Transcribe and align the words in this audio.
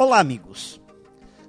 Olá, 0.00 0.20
amigos. 0.20 0.80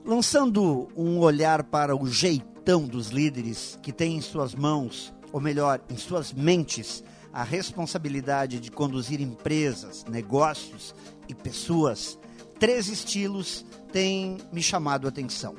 Lançando 0.04 0.88
um 0.98 1.20
olhar 1.20 1.62
para 1.66 1.96
o 1.96 2.08
jeitão 2.08 2.88
dos 2.88 3.10
líderes 3.10 3.78
que 3.84 3.94
têm 3.94 4.18
em 4.18 4.22
suas 4.22 4.56
mãos, 4.56 5.14
ou 5.32 5.40
melhor, 5.40 5.80
em 5.88 5.96
suas 5.96 6.34
mentes, 6.34 7.04
a 7.32 7.44
responsabilidade 7.44 8.60
de 8.60 8.72
conduzir 8.72 9.22
empresas, 9.22 10.04
negócios 10.06 10.96
e 11.28 11.36
pessoas, 11.36 12.18
três 12.60 12.88
estilos 12.88 13.64
têm 13.92 14.40
me 14.52 14.64
chamado 14.64 15.06
a 15.06 15.10
atenção. 15.10 15.56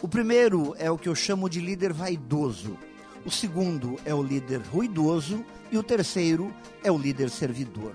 O 0.00 0.08
primeiro 0.08 0.74
é 0.78 0.90
o 0.90 0.96
que 0.96 1.10
eu 1.10 1.14
chamo 1.14 1.46
de 1.46 1.60
líder 1.60 1.92
vaidoso. 1.92 2.78
O 3.22 3.30
segundo 3.30 3.96
é 4.06 4.14
o 4.14 4.22
líder 4.22 4.62
ruidoso 4.62 5.44
e 5.70 5.76
o 5.76 5.82
terceiro 5.82 6.54
é 6.82 6.90
o 6.90 6.96
líder 6.96 7.28
servidor. 7.28 7.92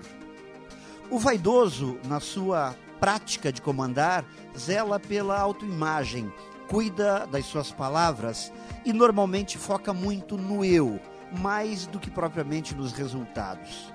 O 1.10 1.18
vaidoso, 1.18 1.98
na 2.06 2.20
sua 2.20 2.76
prática 3.04 3.52
de 3.52 3.60
comandar, 3.60 4.24
zela 4.58 4.98
pela 4.98 5.38
autoimagem, 5.38 6.32
cuida 6.66 7.26
das 7.26 7.44
suas 7.44 7.70
palavras 7.70 8.50
e 8.82 8.94
normalmente 8.94 9.58
foca 9.58 9.92
muito 9.92 10.38
no 10.38 10.64
eu, 10.64 10.98
mais 11.38 11.86
do 11.86 12.00
que 12.00 12.10
propriamente 12.10 12.74
nos 12.74 12.92
resultados. 12.92 13.92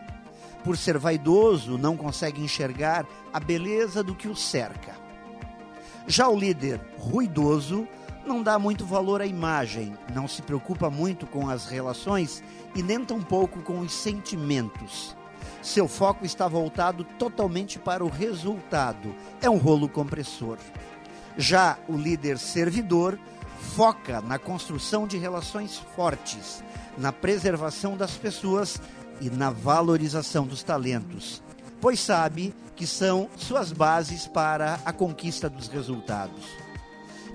Por 0.63 0.77
ser 0.77 0.99
vaidoso, 0.99 1.75
não 1.75 1.97
consegue 1.97 2.39
enxergar 2.39 3.03
a 3.33 3.39
beleza 3.39 4.03
do 4.03 4.13
que 4.13 4.27
o 4.27 4.35
cerca. 4.35 4.93
Já 6.05 6.29
o 6.29 6.37
líder 6.37 6.79
ruidoso 6.95 7.87
não 8.27 8.43
dá 8.43 8.59
muito 8.59 8.85
valor 8.85 9.23
à 9.23 9.25
imagem, 9.25 9.97
não 10.13 10.27
se 10.27 10.43
preocupa 10.43 10.87
muito 10.91 11.25
com 11.25 11.49
as 11.49 11.65
relações 11.65 12.43
e 12.75 12.83
nem 12.83 13.03
tampouco 13.03 13.63
com 13.63 13.79
os 13.79 13.91
sentimentos. 13.91 15.17
Seu 15.69 15.87
foco 15.87 16.25
está 16.25 16.47
voltado 16.47 17.03
totalmente 17.19 17.77
para 17.77 18.03
o 18.03 18.09
resultado. 18.09 19.13
É 19.39 19.47
um 19.47 19.57
rolo 19.57 19.87
compressor. 19.87 20.57
Já 21.37 21.77
o 21.87 21.95
líder 21.95 22.39
servidor 22.39 23.19
foca 23.75 24.19
na 24.19 24.39
construção 24.39 25.05
de 25.05 25.15
relações 25.19 25.77
fortes, 25.95 26.63
na 26.97 27.13
preservação 27.13 27.95
das 27.95 28.17
pessoas 28.17 28.81
e 29.21 29.29
na 29.29 29.51
valorização 29.51 30.47
dos 30.47 30.63
talentos, 30.63 31.39
pois 31.79 31.99
sabe 31.99 32.51
que 32.75 32.87
são 32.87 33.29
suas 33.37 33.71
bases 33.71 34.25
para 34.25 34.79
a 34.83 34.91
conquista 34.91 35.47
dos 35.47 35.67
resultados. 35.67 36.47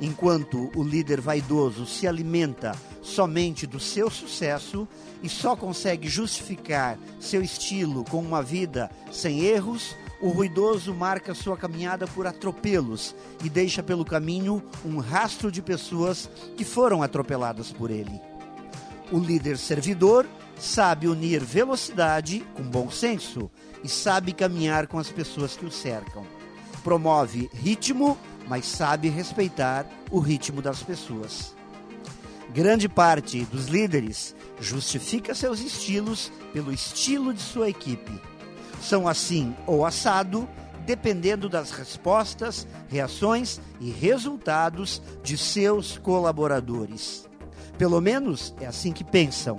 Enquanto 0.05 0.70
o 0.77 0.83
líder 0.83 1.19
vaidoso 1.19 1.86
se 1.86 2.06
alimenta 2.06 2.77
somente 3.00 3.66
do 3.66 3.80
seu 3.80 4.10
sucesso 4.10 4.86
e 5.22 5.30
só 5.30 5.56
consegue 5.56 6.08
justificar 6.08 6.98
seu 7.19 7.41
estilo 7.41 8.05
com 8.05 8.19
uma 8.19 8.42
vida 8.42 8.91
sem 9.10 9.41
erros, 9.41 9.97
o 10.20 10.28
ruidoso 10.28 10.92
marca 10.92 11.32
sua 11.32 11.56
caminhada 11.56 12.06
por 12.06 12.27
atropelos 12.27 13.14
e 13.42 13.48
deixa 13.48 13.82
pelo 13.82 14.05
caminho 14.05 14.62
um 14.84 14.98
rastro 14.98 15.50
de 15.50 15.62
pessoas 15.62 16.28
que 16.55 16.66
foram 16.66 17.02
atropeladas 17.02 17.72
por 17.72 17.91
ele. 17.91 18.20
O 19.10 19.19
líder 19.19 19.56
servidor 19.56 20.27
sabe 20.60 21.08
unir 21.08 21.42
velocidade 21.42 22.47
com 22.52 22.62
bom 22.62 22.91
senso 22.91 23.50
e 23.82 23.88
sabe 23.88 24.34
caminhar 24.34 24.86
com 24.86 24.98
as 24.98 25.10
pessoas 25.10 25.56
que 25.56 25.64
o 25.64 25.70
cercam. 25.70 26.27
Promove 26.82 27.48
ritmo 27.55 28.19
mas 28.48 28.67
sabe 28.67 29.09
respeitar 29.09 29.87
o 30.11 30.19
ritmo 30.19 30.61
das 30.61 30.83
pessoas. 30.83 31.55
Grande 32.53 32.89
parte 32.89 33.45
dos 33.47 33.67
líderes 33.67 34.34
justifica 34.61 35.34
seus 35.34 35.61
estilos 35.61 36.31
pelo 36.53 36.72
estilo 36.72 37.34
de 37.34 37.41
sua 37.41 37.69
equipe. 37.69 38.20
São 38.81 39.09
assim 39.09 39.55
ou 39.67 39.84
assado, 39.84 40.48
dependendo 40.87 41.48
das 41.48 41.70
respostas, 41.72 42.67
reações 42.89 43.61
e 43.81 43.91
resultados 43.91 45.03
de 45.22 45.37
seus 45.37 45.98
colaboradores. 45.98 47.28
Pelo 47.77 48.00
menos 48.00 48.55
é 48.61 48.67
assim 48.67 48.92
que 48.92 49.03
pensam, 49.03 49.56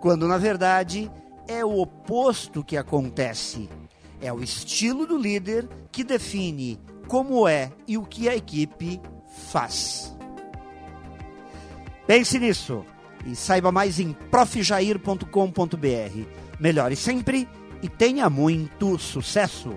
quando 0.00 0.26
na 0.26 0.38
verdade 0.38 1.10
é 1.46 1.64
o 1.64 1.78
oposto 1.78 2.64
que 2.64 2.76
acontece. 2.76 3.68
É 4.20 4.32
o 4.32 4.42
estilo 4.42 5.06
do 5.06 5.16
líder 5.16 5.68
que 5.92 6.02
define 6.02 6.80
como 7.08 7.46
é 7.48 7.70
e 7.86 7.96
o 7.96 8.02
que 8.02 8.28
a 8.28 8.36
equipe 8.36 9.00
faz. 9.50 10.14
Pense 12.06 12.38
nisso 12.38 12.84
e 13.24 13.34
saiba 13.34 13.72
mais 13.72 13.98
em 13.98 14.12
profjair.com.br. 14.12 15.26
Melhore 16.60 16.96
sempre 16.96 17.48
e 17.82 17.88
tenha 17.88 18.28
muito 18.28 18.98
sucesso! 18.98 19.74